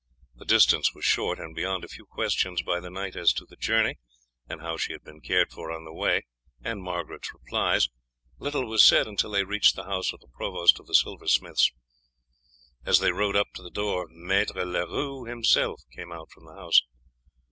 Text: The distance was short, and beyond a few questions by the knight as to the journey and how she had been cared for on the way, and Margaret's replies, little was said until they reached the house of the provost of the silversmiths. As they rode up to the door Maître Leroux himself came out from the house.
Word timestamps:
The 0.33 0.45
distance 0.45 0.95
was 0.95 1.05
short, 1.05 1.37
and 1.39 1.55
beyond 1.55 1.83
a 1.83 1.87
few 1.87 2.07
questions 2.07 2.63
by 2.63 2.79
the 2.79 2.89
knight 2.89 3.15
as 3.15 3.31
to 3.33 3.45
the 3.45 3.55
journey 3.55 3.99
and 4.49 4.59
how 4.59 4.75
she 4.75 4.93
had 4.93 5.03
been 5.03 5.21
cared 5.21 5.51
for 5.51 5.71
on 5.71 5.85
the 5.85 5.93
way, 5.93 6.23
and 6.63 6.81
Margaret's 6.81 7.31
replies, 7.31 7.87
little 8.39 8.65
was 8.65 8.83
said 8.83 9.05
until 9.05 9.29
they 9.29 9.43
reached 9.43 9.75
the 9.75 9.83
house 9.85 10.11
of 10.11 10.19
the 10.21 10.27
provost 10.33 10.79
of 10.79 10.87
the 10.87 10.95
silversmiths. 10.95 11.71
As 12.83 12.97
they 12.97 13.11
rode 13.11 13.35
up 13.35 13.51
to 13.53 13.61
the 13.61 13.69
door 13.69 14.09
Maître 14.09 14.65
Leroux 14.65 15.25
himself 15.25 15.83
came 15.95 16.11
out 16.11 16.31
from 16.31 16.45
the 16.47 16.55
house. 16.59 16.81